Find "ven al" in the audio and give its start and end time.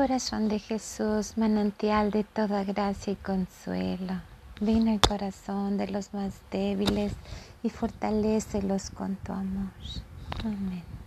4.58-4.98